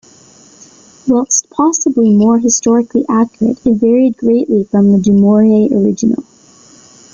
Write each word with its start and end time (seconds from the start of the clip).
Whilst 1.07 1.47
possibly 1.51 2.09
more 2.09 2.39
historically 2.39 3.05
accurate, 3.07 3.63
it 3.63 3.75
varied 3.75 4.17
greatly 4.17 4.63
from 4.63 4.91
the 4.93 4.97
Du 4.99 5.11
Maurier 5.11 5.71
original. 5.77 6.23